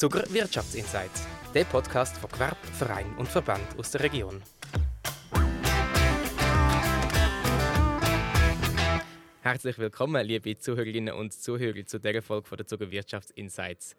[0.00, 4.40] Zucker Wirtschaftsinsights, der Podcast von Gewerb, Verein und Verband aus der Region.
[9.40, 13.96] Herzlich willkommen, liebe Zuhörerinnen und Zuhörer, zu dieser Folge der Zucker Wirtschaftsinsights.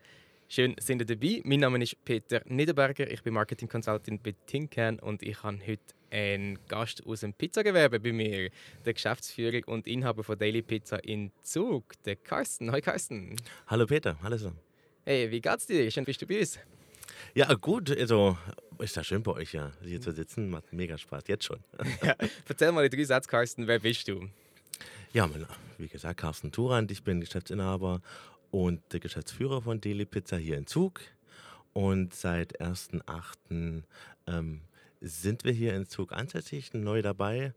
[0.47, 1.41] Schön, sind ihr dabei.
[1.43, 5.83] Mein Name ist Peter Niederberger, ich bin Marketing Consultant bei Tinkern und ich habe heute
[6.11, 8.51] einen Gast aus dem Pizzagewerbe bei mir,
[8.85, 12.71] der Geschäftsführer und Inhaber von Daily Pizza in Zug, der Carsten.
[12.71, 13.35] Hi Carsten.
[13.67, 14.53] Hallo Peter, hallo so.
[15.05, 15.89] Hey, wie geht's dir?
[15.89, 16.59] Schön, bist du uns.
[17.33, 18.37] Ja, gut, also
[18.79, 20.49] ist ja schön bei euch ja, hier zu sitzen.
[20.49, 21.59] Macht mega Spaß, jetzt schon.
[22.03, 22.15] ja,
[22.47, 24.29] erzähl mal in drei Sätze, Carsten, wer bist du?
[25.13, 25.45] Ja, mein,
[25.77, 28.01] wie gesagt, Carsten Turand, ich bin Geschäftsinhaber
[28.51, 31.01] und der Geschäftsführer von Deli Pizza hier in Zug.
[31.73, 33.83] Und seit 1.8.
[34.27, 34.61] Ähm,
[35.01, 37.53] sind wir hier in Zug ansässig, neu dabei.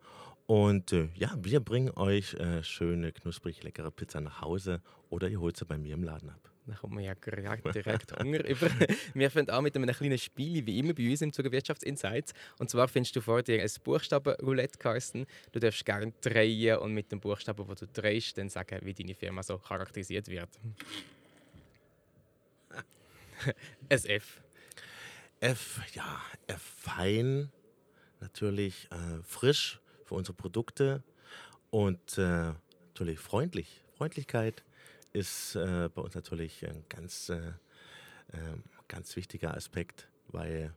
[0.53, 5.41] Und äh, ja, wir bringen euch äh, schöne, knusprig leckere Pizza nach Hause oder ihr
[5.41, 6.51] holt sie bei mir im Laden ab.
[6.67, 8.69] Dann kommt man ja direkt Hunger über.
[9.15, 12.35] Wir fangen an mit einem kleinen Spiel, wie immer bei uns im Zuge Wirtschaftsinsights.
[12.59, 15.25] Und zwar findest du vor dir ein Buchstaben-Roulette, Carsten.
[15.53, 19.15] Du darfst gerne drehen und mit dem Buchstaben, den du drehst, dann sagen, wie deine
[19.15, 20.51] Firma so charakterisiert wird.
[23.89, 24.43] ein F.
[25.41, 27.51] F, ja, F fein,
[28.21, 29.82] natürlich äh, frisch
[30.13, 31.03] für unsere Produkte
[31.71, 32.53] und äh,
[32.89, 33.83] natürlich freundlich.
[33.97, 34.63] Freundlichkeit
[35.15, 37.53] ist äh, bei uns natürlich ein ganz, äh,
[38.35, 40.75] ähm, ganz wichtiger Aspekt, weil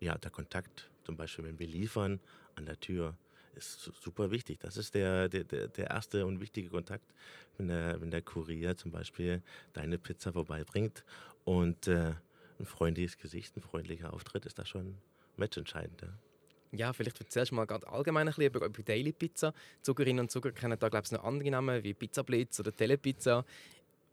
[0.00, 2.20] ja, der Kontakt, zum Beispiel wenn wir liefern
[2.54, 3.16] an der Tür,
[3.54, 4.60] ist super wichtig.
[4.60, 7.12] Das ist der, der, der erste und wichtige Kontakt,
[7.58, 9.42] wenn der, wenn der Kurier zum Beispiel
[9.74, 11.04] deine Pizza vorbeibringt.
[11.44, 12.14] Und äh,
[12.58, 14.96] ein freundliches Gesicht, ein freundlicher Auftritt ist da schon
[15.36, 16.00] matchentscheidend.
[16.00, 16.29] Ja.
[16.72, 19.52] Ja, vielleicht erzählst du mal ganz allgemein ein bisschen über, über Daily Pizza.
[19.82, 23.44] Zuckerinnen und Zucker kennen da, glaube ich, noch andere Namen wie Pizza Blitz oder Telepizza.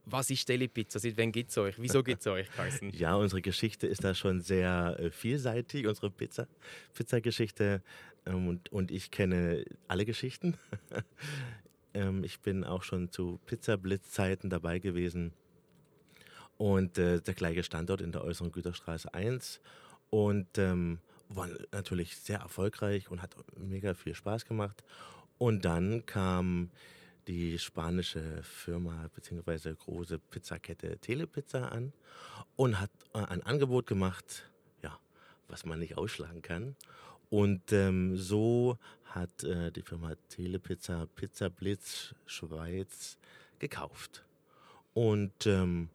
[0.05, 0.99] Was ist Daily Pizza?
[0.99, 1.75] Seit wann gibt es euch?
[1.79, 2.89] Wieso gibt es euch, Carsten?
[2.91, 6.47] ja, unsere Geschichte ist da schon sehr äh, vielseitig, unsere Pizza,
[6.93, 7.83] Pizza-Geschichte.
[8.25, 10.57] Ähm, und, und ich kenne alle Geschichten.
[11.93, 15.33] ähm, ich bin auch schon zu Pizza-Blitz-Zeiten dabei gewesen.
[16.57, 19.61] Und äh, der gleiche Standort in der äußeren Güterstraße 1.
[20.09, 20.99] Und ähm,
[21.29, 24.83] war natürlich sehr erfolgreich und hat mega viel Spaß gemacht.
[25.37, 26.71] Und dann kam
[27.27, 29.73] die spanische Firma bzw.
[29.75, 31.93] große Pizzakette Telepizza an
[32.55, 34.49] und hat äh, ein Angebot gemacht,
[34.81, 34.97] ja,
[35.47, 36.75] was man nicht ausschlagen kann.
[37.29, 43.17] Und ähm, so hat äh, die Firma Telepizza Pizza Blitz Schweiz
[43.59, 44.23] gekauft.
[44.93, 45.89] Und ähm,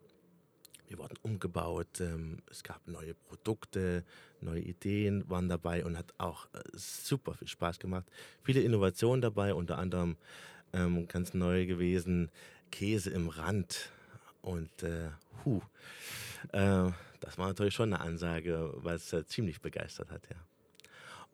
[0.93, 4.05] wir wurden umgebaut, ähm, es gab neue Produkte,
[4.41, 8.05] neue Ideen waren dabei und hat auch äh, super viel Spaß gemacht.
[8.43, 10.17] Viele Innovationen dabei, unter anderem
[10.75, 12.31] ähm, ganz neu gewesen,
[12.71, 13.91] Käse im Rand.
[14.43, 15.09] Und äh,
[15.45, 15.63] hu,
[16.53, 20.37] äh, das war natürlich schon eine Ansage, was äh, ziemlich begeistert hat, ja.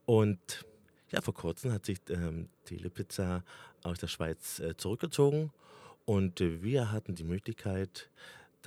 [0.06, 0.64] Und
[1.10, 3.42] ja, vor kurzem hat sich ähm, Telepizza
[3.82, 5.50] aus der Schweiz äh, zurückgezogen
[6.04, 8.08] und wir hatten die Möglichkeit,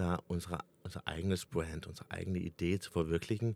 [0.01, 3.55] da unsere, unser eigenes Brand, unsere eigene Idee zu verwirklichen.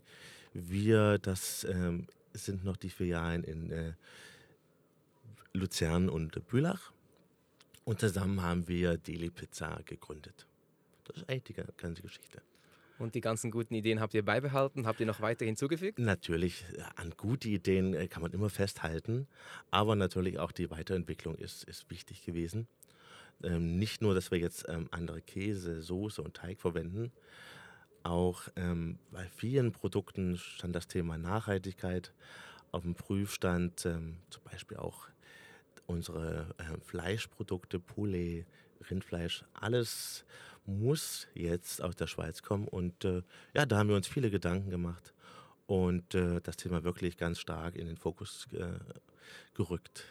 [0.52, 3.92] Wir, das ähm, sind noch die Filialen in äh,
[5.52, 6.92] Luzern und Bülach.
[7.84, 10.46] Und zusammen haben wir Deli Pizza gegründet.
[11.04, 12.42] Das ist eigentlich die ganze Geschichte.
[12.98, 14.86] Und die ganzen guten Ideen habt ihr beibehalten?
[14.86, 15.98] Habt ihr noch weiter hinzugefügt?
[15.98, 19.26] Natürlich, äh, an gute Ideen äh, kann man immer festhalten.
[19.70, 22.68] Aber natürlich auch die Weiterentwicklung ist, ist wichtig gewesen.
[23.42, 27.12] Ähm, nicht nur, dass wir jetzt ähm, andere Käse, Soße und Teig verwenden,
[28.02, 32.12] auch ähm, bei vielen Produkten stand das Thema Nachhaltigkeit
[32.70, 35.08] auf dem Prüfstand, ähm, zum Beispiel auch
[35.86, 38.46] unsere äh, Fleischprodukte, Poulet,
[38.90, 40.24] Rindfleisch, alles
[40.66, 42.68] muss jetzt aus der Schweiz kommen.
[42.68, 43.22] Und äh,
[43.54, 45.14] ja, da haben wir uns viele Gedanken gemacht
[45.66, 48.78] und äh, das Thema wirklich ganz stark in den Fokus äh,
[49.54, 50.04] gerückt.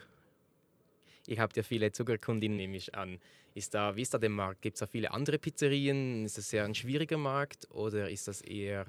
[1.28, 3.20] Ihr habt ja viele Zuckerkundinnen, nehme ich an.
[3.54, 4.62] Ist da, wie ist da der Markt?
[4.62, 6.26] Gibt es da viele andere Pizzerien?
[6.26, 8.86] Ist das sehr ein schwieriger Markt oder ist das eher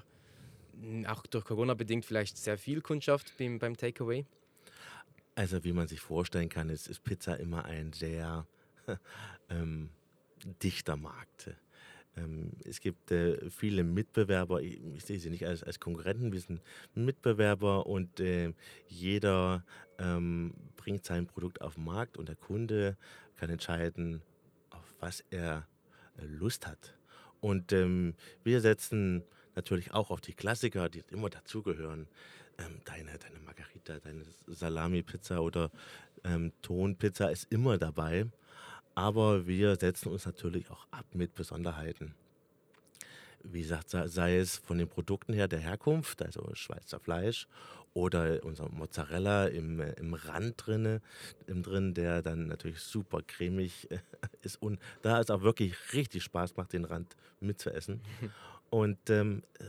[0.81, 4.27] hm, auch durch Corona bedingt vielleicht sehr viel Kundschaft beim, beim Takeaway?
[5.35, 8.47] Also wie man sich vorstellen kann, ist, ist Pizza immer ein sehr
[9.51, 9.91] ähm,
[10.63, 11.51] dichter Markt.
[12.17, 16.63] Ähm, es gibt äh, viele Mitbewerber, ich, sehe sie nicht als, als Konkurrenten, wir sind
[16.95, 18.53] Mitbewerber und äh,
[18.87, 19.65] jeder
[19.99, 22.97] ähm, bringt sein Produkt auf den Markt und der Kunde
[23.37, 24.23] kann entscheiden,
[24.71, 25.67] auf was er
[26.17, 26.95] äh, Lust hat.
[27.41, 29.23] Und ähm, wir setzen
[29.55, 32.09] natürlich auch auf die Klassiker, die immer dazugehören.
[32.87, 35.71] Deine, deine Margarita, deine Salami-Pizza oder
[36.63, 38.25] Tonpizza ist immer dabei
[38.97, 42.15] aber wir setzen uns natürlich auch ab mit Besonderheiten.
[43.45, 47.47] wie gesagt, sei es von den Produkten her der Herkunft, also Schweizer Fleisch,
[47.95, 51.01] oder unser Mozzarella im, äh, im Rand drinne,
[51.47, 53.89] im drin, der dann natürlich super cremig
[54.43, 58.01] ist und da es auch wirklich richtig Spaß macht, den Rand mitzuessen.
[58.71, 59.65] Und ähm, äh,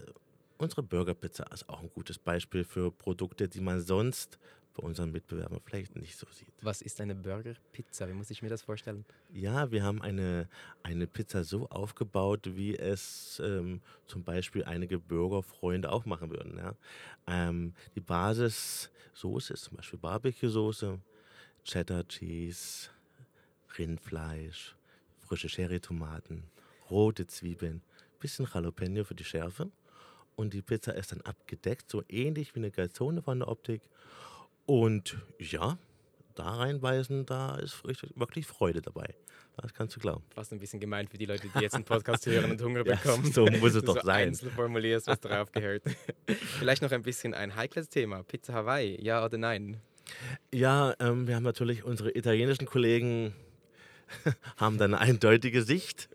[0.58, 4.40] unsere Burgerpizza ist auch ein gutes Beispiel für Produkte, die man sonst
[4.78, 6.54] bei unseren Mitbewerbern vielleicht nicht so sieht.
[6.62, 8.08] Was ist eine Burgerpizza?
[8.08, 9.06] Wie muss ich mir das vorstellen?
[9.34, 10.48] Ja, wir haben eine,
[10.84, 16.58] eine Pizza so aufgebaut, wie es ähm, zum Beispiel einige Burgerfreunde auch machen würden.
[16.58, 16.76] Ja?
[17.26, 21.00] Ähm, die Basissoße ist zum Beispiel Barbecue-Soße,
[21.64, 22.90] Cheddar Cheese,
[23.78, 24.76] Rindfleisch,
[25.20, 26.44] frische Cherry-Tomaten,
[26.90, 27.82] rote Zwiebeln,
[28.20, 29.72] bisschen Jalapeno für die Schärfe.
[30.36, 33.82] Und die Pizza ist dann abgedeckt, so ähnlich wie eine Calzone von der Optik.
[34.68, 35.80] Und ja,
[36.36, 39.16] da reinbeißen, da ist wirklich Freude dabei.
[39.56, 40.24] Das kannst du glauben.
[40.36, 43.26] Fast ein bisschen gemein für die Leute, die jetzt einen Podcast hören und Hunger bekommen.
[43.26, 44.28] Ja, so muss es doch so sein.
[44.28, 45.82] Einzeln formulierst, was drauf gehört.
[46.60, 48.22] Vielleicht noch ein bisschen ein heikles Thema.
[48.22, 49.82] Pizza Hawaii, ja oder nein?
[50.54, 53.34] Ja, ähm, wir haben natürlich unsere italienischen Kollegen
[54.58, 56.10] haben dann eine eindeutige Sicht.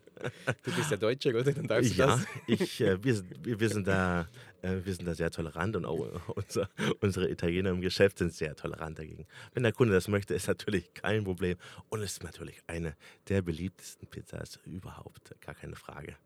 [0.62, 1.52] Du bist ja Deutscher, oder?
[1.52, 2.26] Dann darfst ja, das.
[2.46, 4.28] Ich, äh, wir, wir, sind da,
[4.62, 5.98] wir sind da sehr tolerant und auch
[6.34, 6.68] unser,
[7.00, 9.26] unsere Italiener im Geschäft sind sehr tolerant dagegen.
[9.54, 11.56] Wenn der Kunde das möchte, ist natürlich kein Problem
[11.88, 12.96] und ist natürlich eine
[13.28, 16.16] der beliebtesten Pizzas überhaupt, gar keine Frage.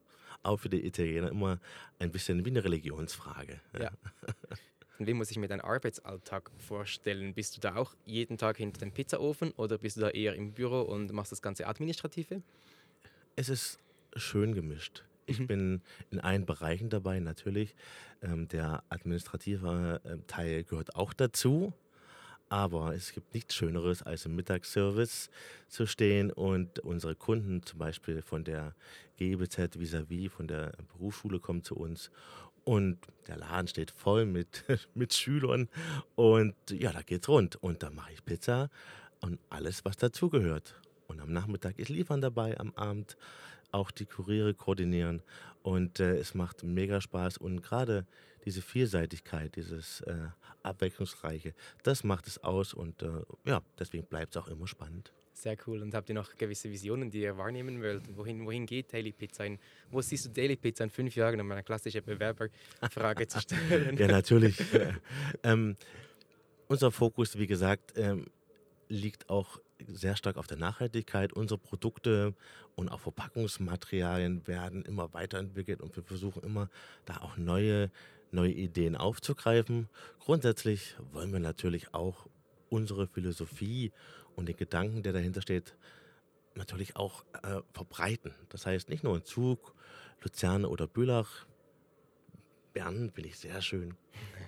[0.42, 1.58] Auch für die Italiener immer
[1.98, 3.60] ein bisschen wie eine Religionsfrage.
[3.78, 3.90] Ja.
[4.98, 7.34] Und wie muss ich mir deinen Arbeitsalltag vorstellen?
[7.34, 10.52] Bist du da auch jeden Tag hinter dem Pizzaofen oder bist du da eher im
[10.52, 12.42] Büro und machst das ganze Administrative?
[13.34, 13.78] Es ist
[14.14, 15.04] schön gemischt.
[15.26, 15.46] Ich mhm.
[15.46, 17.75] bin in allen Bereichen dabei, natürlich.
[18.23, 21.73] Ähm, der administrative äh, Teil gehört auch dazu.
[22.49, 25.31] Aber es gibt nichts Schöneres, als im Mittagsservice
[25.67, 28.76] zu stehen und unsere Kunden, zum Beispiel von der
[29.17, 32.12] GBZ vis-à-vis, von der Berufsschule, kommen zu uns
[32.67, 34.64] und der Laden steht voll mit,
[34.94, 35.69] mit Schülern
[36.14, 37.56] und ja, da geht's rund.
[37.56, 38.70] Und da mache ich Pizza
[39.20, 40.81] und alles, was dazugehört.
[41.06, 43.17] Und am Nachmittag ist Liefern dabei, am Abend
[43.76, 45.23] auch die Kuriere koordinieren.
[45.62, 47.38] Und äh, es macht mega Spaß.
[47.38, 48.06] Und gerade
[48.44, 50.28] diese Vielseitigkeit, dieses äh,
[50.62, 52.73] Abwechslungsreiche, das macht es aus.
[52.73, 53.08] Und äh,
[53.44, 55.12] ja, deswegen bleibt es auch immer spannend.
[55.32, 55.82] Sehr cool.
[55.82, 58.17] Und habt ihr noch gewisse Visionen, die ihr wahrnehmen wollt?
[58.17, 59.44] Wohin, wohin geht Daily Pizza?
[59.44, 59.58] In,
[59.90, 63.99] wo siehst du Daily Pizza in fünf Jahren, um eine klassische Bewerberfrage zu stellen?
[63.99, 64.56] Ja, natürlich.
[65.43, 65.76] ähm,
[66.69, 68.26] unser Fokus, wie gesagt, ähm,
[68.88, 71.32] liegt auch sehr stark auf der Nachhaltigkeit.
[71.32, 72.34] Unsere Produkte
[72.75, 76.69] und auch Verpackungsmaterialien werden immer weiterentwickelt und wir versuchen immer
[77.05, 77.90] da auch neue,
[78.31, 79.88] neue Ideen aufzugreifen.
[80.20, 82.26] Grundsätzlich wollen wir natürlich auch
[82.69, 83.93] unsere Philosophie
[84.34, 85.76] und den Gedanken, der dahinter steht,
[86.55, 88.34] natürlich auch äh, verbreiten.
[88.49, 89.75] Das heißt, nicht nur in Zug,
[90.23, 91.46] Luzern oder Bülach,
[92.73, 93.96] Bern finde ich sehr schön,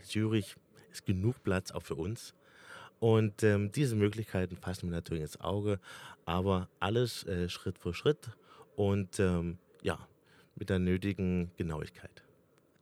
[0.03, 0.57] Zürich
[0.91, 2.35] ist genug Platz auch für uns.
[3.01, 5.79] Und ähm, diese Möglichkeiten fassen wir natürlich ins Auge,
[6.25, 8.31] aber alles äh, Schritt für Schritt
[8.77, 9.99] und ähm, ja,
[10.57, 12.23] mit der nötigen Genauigkeit.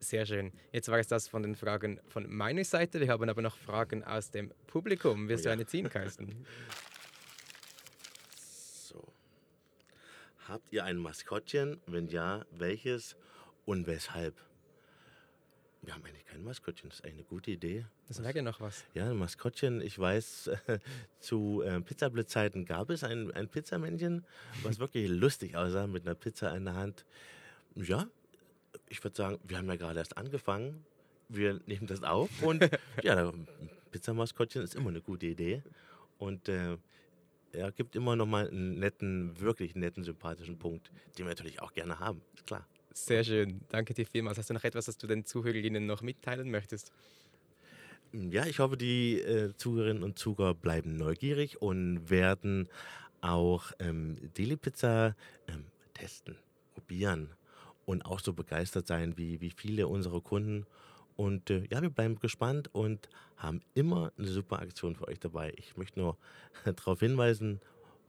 [0.01, 0.53] Sehr schön.
[0.73, 3.01] Jetzt war es das von den Fragen von meiner Seite.
[3.01, 5.29] Wir haben aber noch Fragen aus dem Publikum.
[5.29, 5.51] Wirst ja.
[5.51, 6.47] du eine ziehen, Carsten?
[8.39, 9.03] So.
[10.49, 11.81] Habt ihr ein Maskottchen?
[11.87, 13.17] Wenn ja, welches
[13.65, 14.37] und weshalb?
[15.87, 17.87] Wir haben eigentlich kein Maskottchen, das ist eine gute Idee.
[18.09, 18.85] Das wäre ja noch was.
[18.95, 19.81] Ja, ein Maskottchen.
[19.81, 20.81] Ich weiß, äh,
[21.21, 24.25] zu äh, Pizzablitzzeiten gab es ein, ein Pizzamännchen,
[24.65, 27.07] was wirklich lustig aussah, mit einer Pizza in der Hand.
[27.77, 28.09] Ja,
[28.89, 30.85] ich würde sagen, wir haben ja gerade erst angefangen.
[31.29, 32.69] Wir nehmen das auf und
[33.05, 33.33] ja,
[33.93, 35.63] Pizzamaskottchen ist immer eine gute Idee.
[36.19, 36.79] Und äh,
[37.53, 41.73] er gibt immer noch mal einen netten, wirklich netten, sympathischen Punkt, den wir natürlich auch
[41.73, 42.23] gerne haben.
[42.35, 42.67] Ist klar.
[42.97, 43.61] Sehr schön.
[43.69, 44.39] Danke dir vielmals.
[44.39, 46.93] Hast du noch etwas, was du den Zuhörerinnen noch mitteilen möchtest?
[48.13, 52.71] Ja, ich hoffe, die äh, Zuhörerinnen und Zuhörer bleiben neugierig und werden
[53.21, 55.15] auch ähm, Deli Pizza
[55.47, 56.39] ähm, testen,
[56.73, 57.35] probieren
[57.85, 60.65] und auch so begeistert sein wie, wie viele unserer Kunden.
[61.17, 65.53] Und äh, ja, wir bleiben gespannt und haben immer eine super Aktion für euch dabei.
[65.59, 66.17] Ich möchte nur
[66.65, 67.61] darauf hinweisen,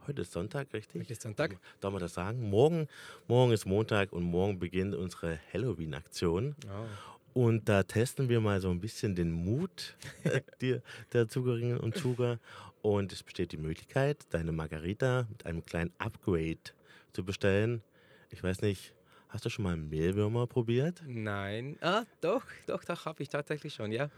[0.08, 1.02] Heute ist Sonntag, richtig?
[1.02, 1.58] Heute ist Sonntag.
[1.82, 2.50] Darf man das sagen?
[2.50, 2.88] Morgen,
[3.28, 6.56] morgen ist Montag und morgen beginnt unsere Halloween-Aktion.
[6.66, 7.42] Oh.
[7.42, 9.98] Und da testen wir mal so ein bisschen den Mut
[10.62, 12.40] der, der Zugerinnen und Zuger.
[12.82, 16.72] Und es besteht die Möglichkeit, deine Margarita mit einem kleinen Upgrade
[17.12, 17.84] zu bestellen.
[18.30, 18.94] Ich weiß nicht,
[19.28, 21.04] hast du schon mal Mehlwürmer probiert?
[21.06, 21.76] Nein.
[21.82, 24.10] Ah, doch, doch, doch, habe ich tatsächlich schon, ja.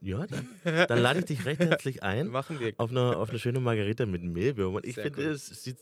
[0.00, 2.28] Ja, dann, dann lade ich dich recht herzlich ein.
[2.28, 2.72] Machen wir.
[2.76, 4.82] Auf eine, auf eine schöne Margarita mit Mehlwürmern.
[4.84, 5.32] Ich finde, cool.
[5.32, 5.78] es sieht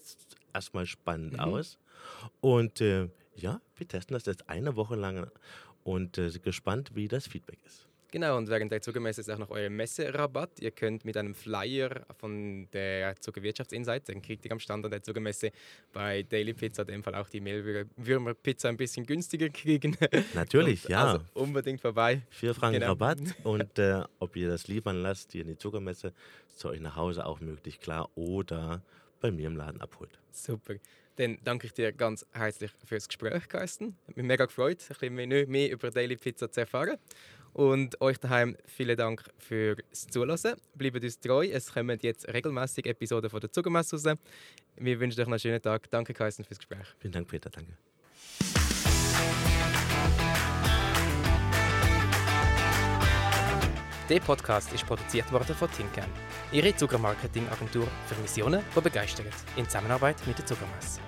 [0.54, 1.40] erstmal spannend mhm.
[1.40, 1.78] aus.
[2.40, 5.30] Und äh, ja, wir testen das jetzt eine Woche lang
[5.84, 7.86] und äh, sind gespannt, wie das Feedback ist.
[8.16, 10.58] Genau, und während der Zuckermesse ist auch noch euer Messerabatt.
[10.60, 15.02] Ihr könnt mit einem Flyer von der Zuckerwirtschaftsinsight, den kriegt ihr am Stand an der
[15.02, 15.50] Zuckermesse
[15.92, 19.98] bei Daily Pizza, in dem Fall auch die Mehlwürmer-Pizza ein bisschen günstiger kriegen.
[20.32, 21.04] Natürlich, und, ja.
[21.04, 22.22] Also unbedingt vorbei.
[22.30, 22.92] Vier Franken genau.
[22.92, 26.14] Rabatt und äh, ob ihr das liefern lasst, hier in die Zuckermesse,
[26.56, 28.80] zu euch nach Hause auch möglich, klar, oder
[29.20, 30.18] bei mir im Laden abholt.
[30.30, 30.76] Super.
[31.16, 33.96] Dann danke ich dir ganz herzlich fürs Gespräch, Carsten.
[34.06, 36.98] Ich bin mega gefreut, ein bisschen mehr über Daily Pizza zu erfahren.
[37.56, 40.56] Und euch daheim vielen Dank fürs Zuhören.
[40.74, 41.48] Bleibt uns treu.
[41.50, 44.18] Es kommen jetzt regelmäßig Episoden von der Zuckermesse raus.
[44.76, 45.90] Wir wünschen euch noch einen schönen Tag.
[45.90, 46.86] Danke, Kaisen, fürs Gespräch.
[46.98, 47.48] Vielen Dank, Peter.
[47.48, 47.72] Danke.
[54.10, 56.10] Der Podcast ist produziert worden von Tinkern,
[56.52, 61.00] Ihre Zuckermarketingagentur für Missionen, die begeistern, in Zusammenarbeit mit der Zuckermesse.